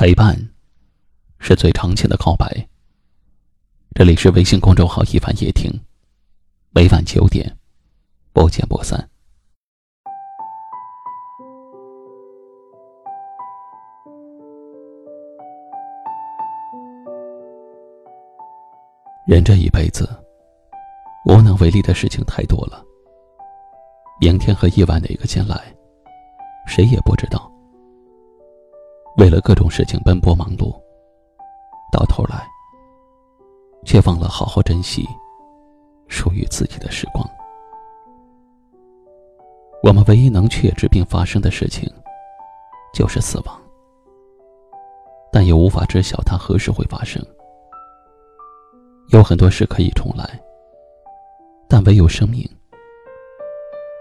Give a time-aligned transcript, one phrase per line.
[0.00, 0.34] 陪伴，
[1.40, 2.66] 是最长情的告白。
[3.94, 5.70] 这里是微信公众号“一凡夜听”，
[6.72, 7.54] 每晚九点，
[8.32, 8.98] 不见不散。
[19.26, 20.08] 人这一辈子，
[21.26, 22.82] 无能为力的事情太多了。
[24.18, 25.62] 明天和意外哪个先来，
[26.66, 27.39] 谁也不知道。
[29.20, 30.72] 为了各种事情奔波忙碌，
[31.92, 32.48] 到头来
[33.84, 35.06] 却忘了好好珍惜
[36.08, 37.22] 属于自己的时光。
[39.82, 41.86] 我们唯一能确知并发生的事情，
[42.94, 43.60] 就是死亡，
[45.30, 47.22] 但也无法知晓它何时会发生。
[49.12, 50.24] 有很多事可以重来，
[51.68, 52.48] 但唯有生命，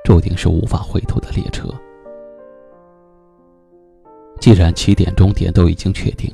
[0.06, 1.68] 注定是无法回头的列车。
[4.40, 6.34] 既然起点、终点都已经确定，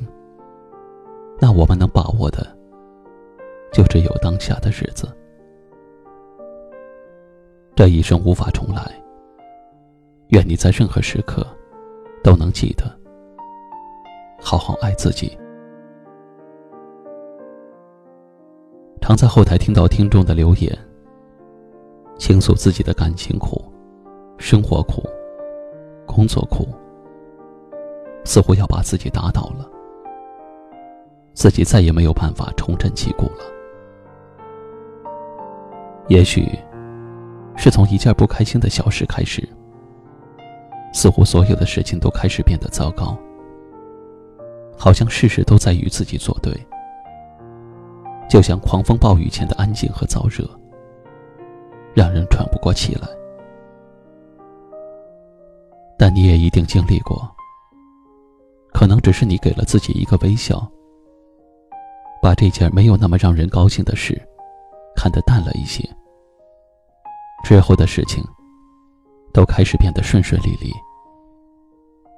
[1.40, 2.46] 那我们能把握的，
[3.72, 5.08] 就只有当下的日子。
[7.74, 8.80] 这一生无法重来，
[10.28, 11.44] 愿你在任何时刻，
[12.22, 12.84] 都能记得，
[14.40, 15.36] 好好爱自己。
[19.00, 20.76] 常在后台听到听众的留言，
[22.18, 23.64] 倾诉自己的感情苦、
[24.38, 25.02] 生活苦、
[26.06, 26.68] 工作苦。
[28.26, 29.64] 似乎要把自己打倒了，
[31.32, 33.44] 自己再也没有办法重振旗鼓了。
[36.08, 36.46] 也许，
[37.56, 39.48] 是从一件不开心的小事开始，
[40.92, 43.16] 似乎所有的事情都开始变得糟糕，
[44.76, 46.52] 好像事事都在与自己作对，
[48.28, 50.44] 就像狂风暴雨前的安静和燥热，
[51.94, 53.08] 让人喘不过气来。
[55.96, 57.35] 但你也一定经历过。
[58.76, 60.70] 可能只是你给了自己一个微笑，
[62.20, 64.20] 把这件没有那么让人高兴的事
[64.94, 65.82] 看得淡了一些，
[67.42, 68.22] 之后的事情
[69.32, 70.70] 都开始变得顺顺利利，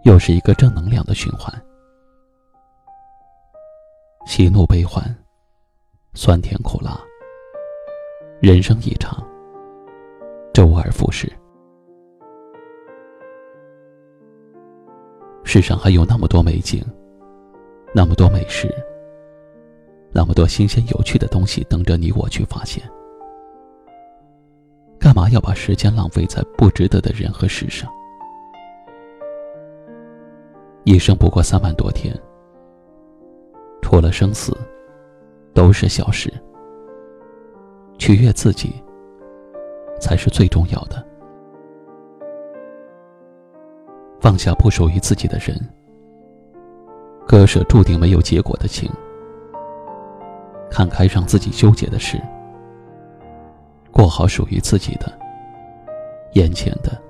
[0.03, 1.55] 又是一个正能量的循环。
[4.27, 5.17] 喜怒悲欢，
[6.15, 7.01] 酸甜苦辣，
[8.43, 9.25] 人生一场，
[10.53, 11.33] 周而复始。
[15.51, 16.85] 世上还有那么多美景，
[17.95, 18.69] 那么多美食，
[20.13, 22.87] 那么多新鲜有趣的东西等着你我去发现。
[25.01, 27.91] 干嘛要把时间浪费在不值得的人和事上？
[30.85, 32.15] 一生不过三万多天，
[33.81, 34.55] 除了生死，
[35.55, 36.31] 都是小事。
[37.97, 38.71] 取悦自己，
[39.99, 41.03] 才是最重要的。
[44.21, 45.57] 放下不属于自己的人，
[47.27, 48.91] 割舍注定没有结果的情，
[50.71, 52.21] 看开让自己纠结的事，
[53.93, 55.13] 过好属于自己的、
[56.33, 57.01] 眼前的、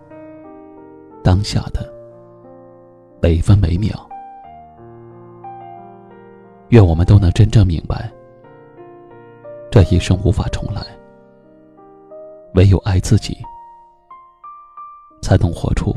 [1.25, 1.91] 当下的
[3.23, 4.07] 每分每秒。
[6.69, 8.13] 愿我们都能真正明白，
[9.71, 10.83] 这一生无法重来，
[12.55, 13.39] 唯有爱自己，
[15.23, 15.97] 才能活出。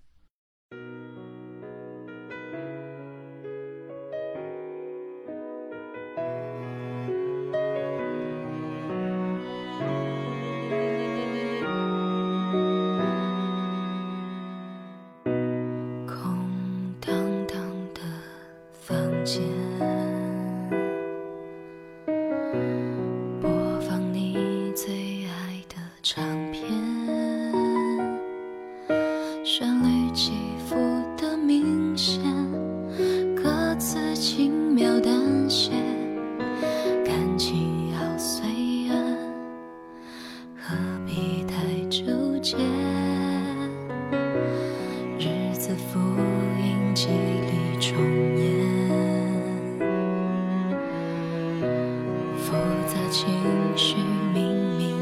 [53.11, 53.27] 情
[53.75, 53.97] 绪
[54.33, 54.47] 明
[54.77, 54.95] 明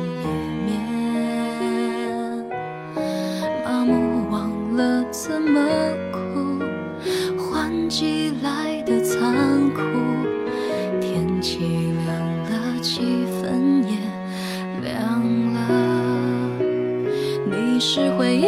[0.66, 0.74] 灭灭，
[3.64, 5.62] 麻木忘了怎么
[6.12, 6.18] 哭，
[7.38, 9.82] 换季来的残酷，
[11.00, 12.16] 天气冷
[12.46, 13.96] 了几分也
[14.82, 15.60] 凉了。
[17.46, 18.48] 你是回忆里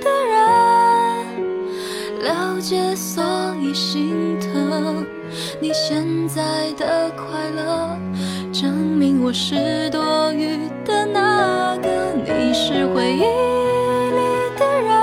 [0.00, 0.40] 的人，
[2.24, 3.22] 了解所
[3.60, 5.04] 以心疼，
[5.60, 6.11] 你现。
[6.34, 7.94] 在的快乐，
[8.54, 11.90] 证明我是多余的那个。
[12.24, 14.20] 你是回忆里
[14.58, 14.96] 的人，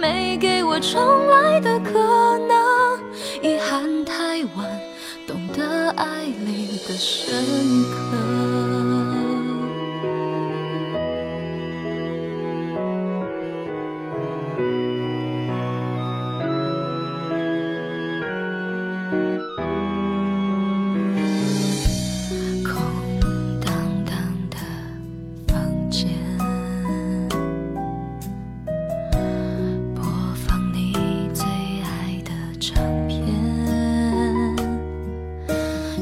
[0.00, 1.92] 没给我重来的可
[2.48, 2.98] 能。
[3.42, 4.80] 遗憾太晚，
[5.26, 7.44] 懂得爱里的深
[7.90, 8.91] 刻。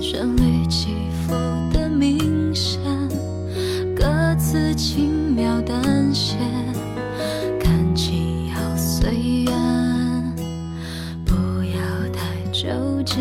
[0.00, 1.35] 旋律起伏
[1.73, 2.81] 的明显，
[3.94, 6.37] 歌词轻描淡写，
[7.58, 9.12] 感情要随
[9.44, 9.52] 缘，
[11.25, 11.79] 不要
[12.14, 12.69] 太纠
[13.05, 13.20] 结。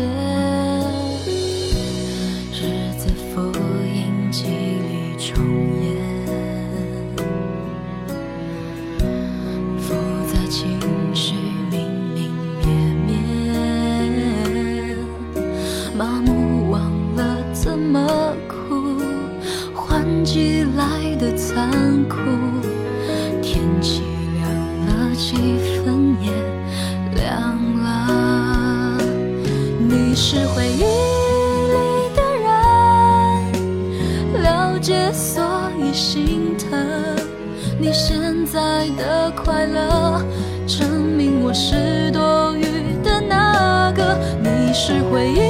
[2.50, 3.52] 日子复
[3.84, 5.44] 印记里重
[5.84, 5.86] 演，
[9.78, 9.94] 复
[10.32, 10.80] 杂情
[11.14, 11.34] 绪
[11.70, 11.78] 明
[12.14, 12.66] 明灭
[13.06, 13.10] 灭，
[15.94, 16.30] 麻木
[17.52, 18.06] 怎么
[18.48, 18.96] 哭，
[19.74, 21.70] 换季来的残
[22.08, 22.16] 酷，
[23.42, 24.02] 天气
[24.34, 24.48] 凉
[24.86, 25.36] 了，气
[25.84, 26.30] 氛也
[27.14, 28.98] 凉了。
[29.78, 31.76] 你是回忆里
[32.16, 32.20] 的
[34.32, 35.42] 人，了解所
[35.78, 36.78] 以心疼。
[37.78, 40.22] 你现在的快乐，
[40.66, 42.62] 证明我是多余
[43.02, 44.18] 的那个。
[44.42, 45.40] 你是回忆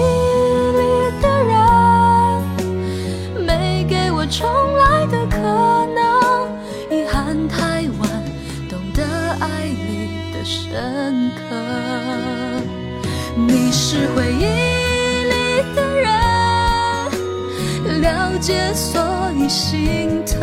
[18.41, 19.01] 解所
[19.39, 20.41] 以心疼。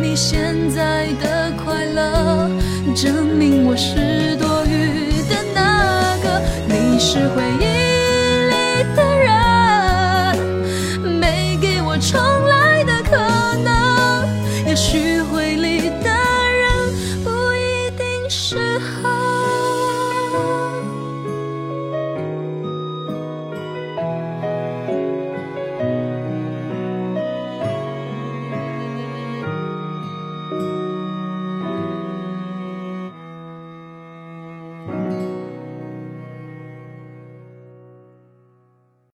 [0.00, 2.50] 你现在的快乐，
[2.94, 6.42] 证明我是多余的那个。
[6.66, 7.75] 你是回忆